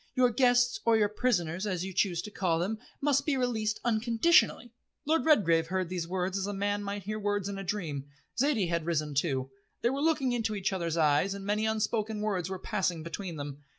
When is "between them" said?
13.03-13.61